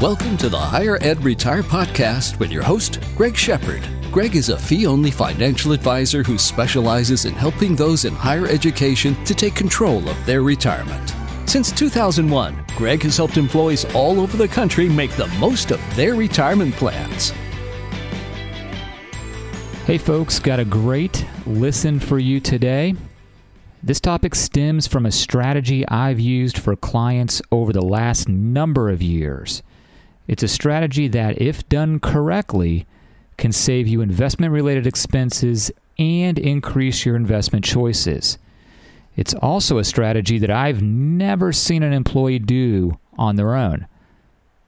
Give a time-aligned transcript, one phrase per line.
[0.00, 3.80] Welcome to the Higher Ed Retire Podcast with your host, Greg Shepard.
[4.12, 9.14] Greg is a fee only financial advisor who specializes in helping those in higher education
[9.24, 11.14] to take control of their retirement.
[11.46, 16.14] Since 2001, Greg has helped employees all over the country make the most of their
[16.14, 17.30] retirement plans.
[19.86, 22.94] Hey, folks, got a great listen for you today.
[23.82, 29.00] This topic stems from a strategy I've used for clients over the last number of
[29.00, 29.62] years.
[30.26, 32.86] It's a strategy that, if done correctly,
[33.36, 38.38] can save you investment related expenses and increase your investment choices.
[39.16, 43.86] It's also a strategy that I've never seen an employee do on their own.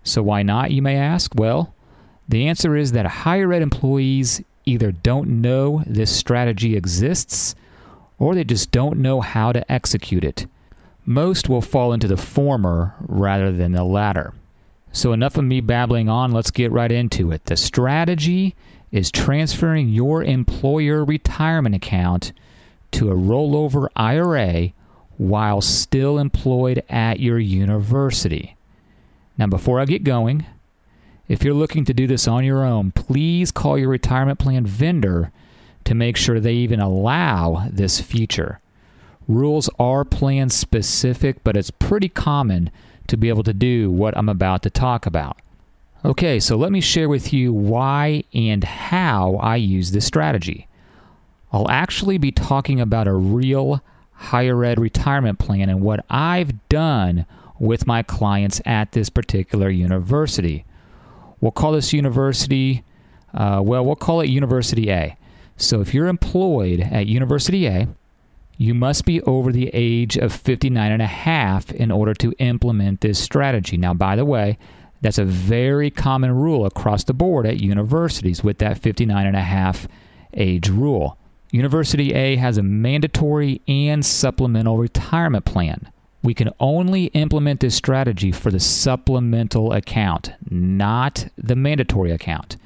[0.04, 1.32] So, why not, you may ask?
[1.34, 1.74] Well,
[2.28, 7.54] the answer is that higher ed employees either don't know this strategy exists
[8.18, 10.46] or they just don't know how to execute it.
[11.04, 14.34] Most will fall into the former rather than the latter.
[14.92, 17.44] So, enough of me babbling on, let's get right into it.
[17.44, 18.56] The strategy
[18.90, 22.32] is transferring your employer retirement account
[22.92, 24.72] to a rollover IRA
[25.18, 28.56] while still employed at your university.
[29.36, 30.46] Now, before I get going,
[31.28, 35.30] if you're looking to do this on your own, please call your retirement plan vendor
[35.84, 38.60] to make sure they even allow this feature.
[39.28, 42.70] Rules are plan specific, but it's pretty common
[43.08, 45.38] to be able to do what I'm about to talk about.
[46.04, 50.68] Okay, so let me share with you why and how I use this strategy.
[51.52, 57.26] I'll actually be talking about a real higher ed retirement plan and what I've done
[57.58, 60.64] with my clients at this particular university.
[61.40, 62.84] We'll call this university,
[63.34, 65.16] uh, well, we'll call it University A.
[65.56, 67.88] So if you're employed at University A,
[68.58, 73.00] you must be over the age of 59 and a half in order to implement
[73.00, 73.76] this strategy.
[73.76, 74.58] Now, by the way,
[75.00, 79.42] that's a very common rule across the board at universities with that 59 and a
[79.42, 79.86] half
[80.34, 81.16] age rule.
[81.52, 85.90] University A has a mandatory and supplemental retirement plan.
[86.24, 92.56] We can only implement this strategy for the supplemental account, not the mandatory account.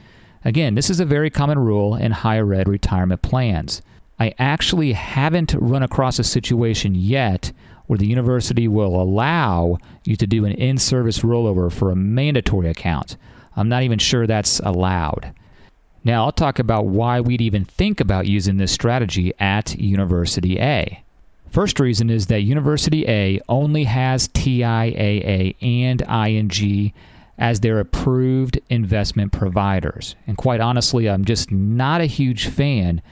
[0.42, 3.82] Again, this is a very common rule in higher ed retirement plans.
[4.18, 7.52] I actually haven't run across a situation yet
[7.86, 12.68] where the university will allow you to do an in service rollover for a mandatory
[12.68, 13.16] account.
[13.56, 15.34] I'm not even sure that's allowed.
[16.04, 21.04] Now, I'll talk about why we'd even think about using this strategy at University A.
[21.48, 26.92] First reason is that University A only has TIAA and ING
[27.38, 30.16] as their approved investment providers.
[30.26, 33.02] And quite honestly, I'm just not a huge fan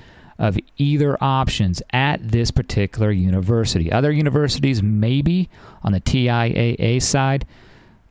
[0.41, 3.93] of either options at this particular university.
[3.93, 5.51] Other universities, maybe
[5.85, 7.47] on the TIAA side,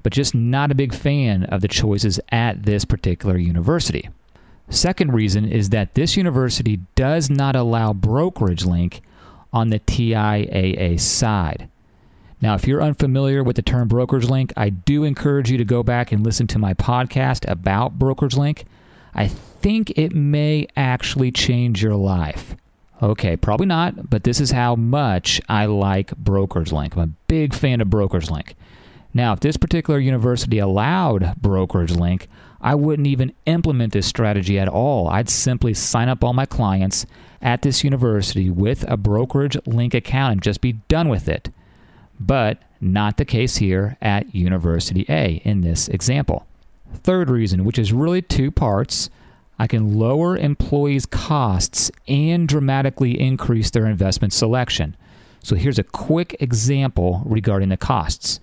[0.04, 4.10] but just not a big fan of the choices at this particular university.
[4.70, 9.02] Second reason is that this university does not allow brokerage link
[9.52, 11.68] on the TIAA side.
[12.42, 15.82] Now, if you're unfamiliar with the term brokerage link, I do encourage you to go
[15.82, 18.66] back and listen to my podcast about brokerage link.
[19.14, 22.56] I think it may actually change your life.
[23.02, 26.96] Okay, probably not, but this is how much I like Brokerage Link.
[26.96, 28.56] I'm a big fan of Brokerage Link.
[29.14, 32.28] Now, if this particular university allowed Brokerage Link,
[32.62, 35.08] I wouldn't even implement this strategy at all.
[35.08, 37.06] I'd simply sign up all my clients
[37.42, 41.50] at this university with a Brokerage Link account and just be done with it
[42.20, 46.46] but not the case here at University A in this example.
[46.94, 49.10] Third reason, which is really two parts,
[49.58, 54.96] I can lower employees' costs and dramatically increase their investment selection.
[55.44, 58.40] So here's a quick example regarding the costs.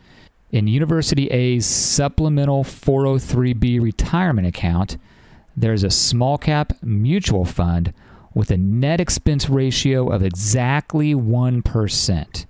[0.50, 4.96] In University A's supplemental 403b retirement account,
[5.56, 7.92] there's a small cap mutual fund
[8.34, 12.46] with a net expense ratio of exactly 1%.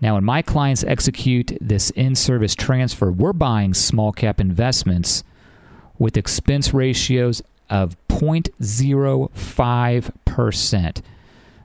[0.00, 5.24] Now, when my clients execute this in service transfer, we're buying small cap investments
[5.98, 11.02] with expense ratios of 0.05%.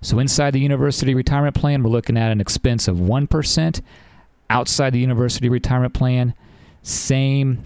[0.01, 3.81] So, inside the university retirement plan, we're looking at an expense of 1%.
[4.49, 6.33] Outside the university retirement plan,
[6.81, 7.61] same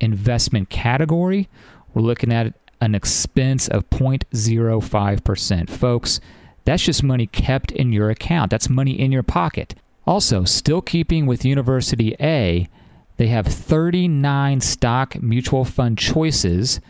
[0.00, 1.48] investment category,
[1.92, 5.70] we're looking at an expense of 0.05%.
[5.70, 6.20] Folks,
[6.64, 8.50] that's just money kept in your account.
[8.50, 9.74] That's money in your pocket.
[10.06, 12.68] Also, still keeping with University A,
[13.16, 16.80] they have 39 stock mutual fund choices,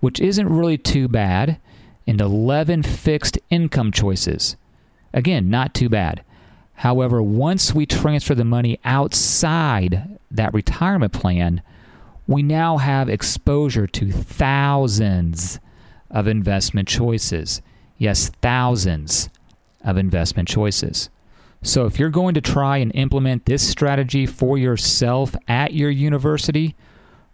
[0.00, 1.58] which isn't really too bad,
[2.06, 4.56] and 11 fixed income choices.
[5.12, 6.22] Again, not too bad.
[6.76, 11.62] However, once we transfer the money outside that retirement plan,
[12.26, 15.60] we now have exposure to thousands
[16.10, 17.60] of investment choices.
[17.98, 19.28] Yes, thousands
[19.84, 21.10] of investment choices.
[21.64, 26.74] So, if you're going to try and implement this strategy for yourself at your university,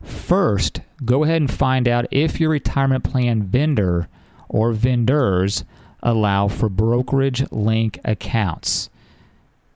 [0.02, 4.06] first go ahead and find out if your retirement plan vendor
[4.48, 5.64] or vendors
[6.02, 8.90] allow for brokerage link accounts.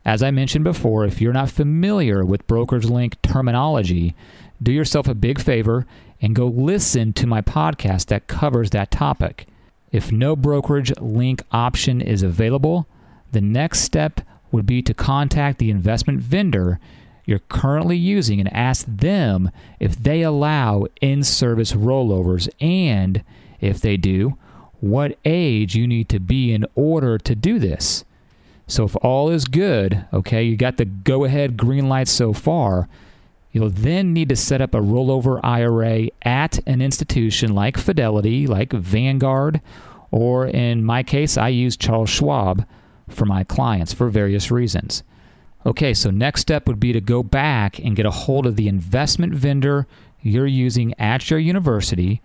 [0.04, 4.14] As I mentioned before, if you're not familiar with brokerage link terminology,
[4.62, 5.86] do yourself a big favor
[6.20, 9.46] and go listen to my podcast that covers that topic.
[9.92, 12.86] If no brokerage link option is available,
[13.30, 14.20] the next step
[14.52, 16.78] would be to contact the investment vendor
[17.24, 23.22] you're currently using and ask them if they allow in service rollovers and,
[23.60, 24.36] if they do,
[24.80, 28.04] what age you need to be in order to do this.
[28.66, 32.88] So, if all is good, okay, you got the go ahead green light so far,
[33.52, 38.72] you'll then need to set up a rollover IRA at an institution like Fidelity, like
[38.72, 39.60] Vanguard,
[40.10, 42.66] or in my case, I use Charles Schwab
[43.12, 45.02] for my clients for various reasons.
[45.64, 48.68] Okay, so next step would be to go back and get a hold of the
[48.68, 49.86] investment vendor
[50.20, 52.20] you're using at your university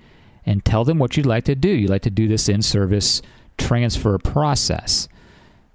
[0.45, 1.69] and tell them what you'd like to do.
[1.69, 3.21] You'd like to do this in service
[3.57, 5.07] transfer process.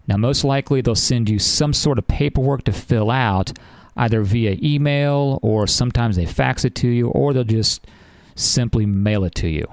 [0.09, 3.53] Now, most likely, they'll send you some sort of paperwork to fill out,
[3.97, 7.87] either via email or sometimes they fax it to you, or they'll just
[8.35, 9.67] simply mail it to you.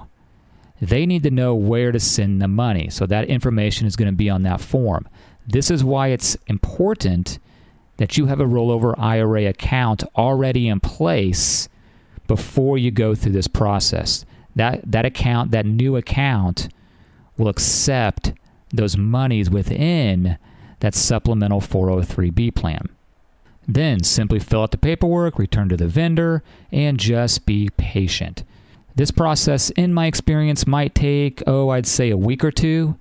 [0.82, 4.16] They need to know where to send the money, so that information is going to
[4.16, 5.08] be on that form.
[5.48, 7.40] This is why it's important
[7.98, 11.68] that you have a rollover IRA account already in place
[12.28, 14.26] before you go through this process.
[14.56, 16.70] That that account, that new account
[17.38, 18.34] will accept
[18.72, 20.38] those monies within
[20.80, 22.88] that supplemental 403b plan.
[23.68, 28.44] Then simply fill out the paperwork, return to the vendor, and just be patient.
[29.00, 32.98] This process, in my experience, might take, oh, I'd say a week or two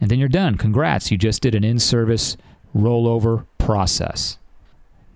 [0.00, 0.54] and then you're done.
[0.56, 2.36] Congrats, you just did an in service
[2.72, 4.38] rollover process.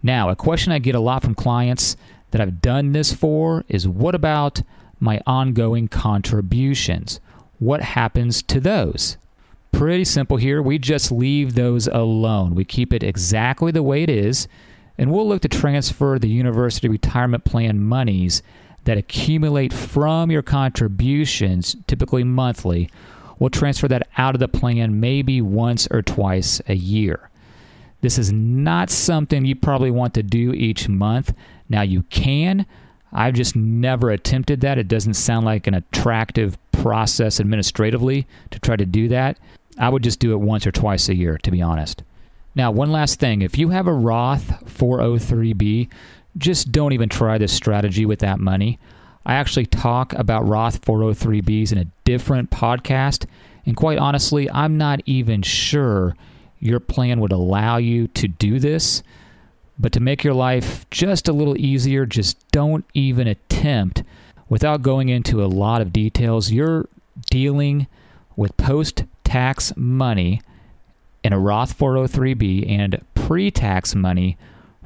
[0.03, 1.97] Now, a question I get a lot from clients
[2.33, 4.61] that I've done this for is what about
[4.99, 7.21] my ongoing contributions?
[7.61, 9.19] What happens to those?
[9.71, 10.61] Pretty simple here.
[10.61, 12.57] We just leave those alone.
[12.57, 14.49] We keep it exactly the way it is,
[14.99, 18.43] and we'll look to transfer the university retirement plan monies
[18.89, 22.91] that accumulate from your contributions, typically monthly,
[23.39, 27.31] We'll transfer that out of the plan maybe once or twice a year.
[28.01, 31.35] This is not something you probably want to do each month.
[31.69, 32.67] Now, you can.
[33.13, 34.79] I've just never attempted that.
[34.79, 39.39] It doesn't sound like an attractive process administratively to try to do that.
[39.79, 42.03] I would just do it once or twice a year, to be honest.
[42.55, 45.89] Now, one last thing if you have a Roth 403b,
[46.37, 48.79] just don't even try this strategy with that money.
[49.25, 53.27] I actually talk about Roth 403bs in a different podcast.
[53.67, 56.17] And quite honestly, I'm not even sure
[56.59, 59.03] your plan would allow you to do this.
[59.79, 64.03] But to make your life just a little easier, just don't even attempt
[64.49, 66.51] without going into a lot of details.
[66.51, 66.89] You're
[67.31, 67.87] dealing
[68.35, 70.41] with post tax money
[71.23, 74.37] in a Roth 403b and pre tax money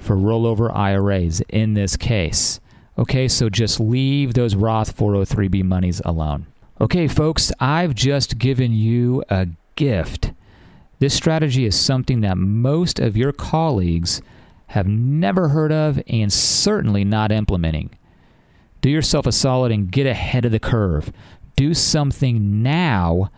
[0.03, 2.61] for rollover IRAs in this case.
[2.99, 6.47] Okay, so just leave those Roth 403b monies alone.
[6.81, 10.33] Okay, folks, I've just given you a gift.
[10.99, 14.21] This strategy is something that most of your colleagues
[14.69, 17.91] have never heard of and certainly not implementing.
[18.81, 21.13] Do yourself a solid and get ahead of the curve.
[21.57, 23.31] Do something now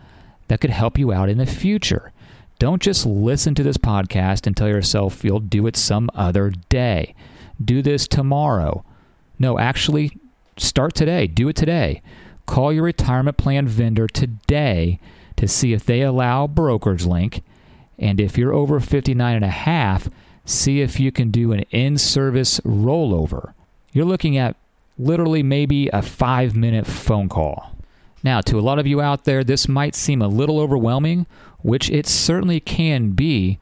[0.47, 2.11] that could help you out in the future.
[2.59, 7.13] Don't just listen to this podcast and tell yourself you'll do it some other day.
[7.63, 8.83] Do this tomorrow
[9.37, 10.17] no, actually,
[10.57, 11.27] start today.
[11.27, 12.01] Do it today.
[12.45, 14.99] Call your retirement plan vendor today
[15.35, 17.43] to see if they allow brokerage link.
[17.97, 20.09] And if you're over 59 and a half,
[20.45, 23.53] see if you can do an in service rollover.
[23.91, 24.55] You're looking at
[24.97, 27.74] literally maybe a five minute phone call.
[28.25, 31.27] Now, to a lot of you out there, this might seem a little overwhelming,
[31.59, 33.59] which it certainly can be,